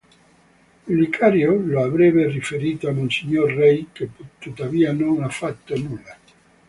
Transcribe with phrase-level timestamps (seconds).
[0.87, 6.17] Il vicario lo avrebbe riferito a monsignor Rey che tuttavia non ha fatto nulla.